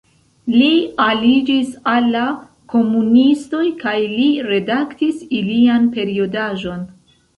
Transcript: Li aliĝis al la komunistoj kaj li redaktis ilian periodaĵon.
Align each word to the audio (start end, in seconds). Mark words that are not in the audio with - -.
Li 0.53 0.69
aliĝis 1.07 1.67
al 1.91 2.07
la 2.15 2.23
komunistoj 2.75 3.63
kaj 3.83 3.95
li 4.15 4.27
redaktis 4.51 5.23
ilian 5.43 5.87
periodaĵon. 5.99 6.83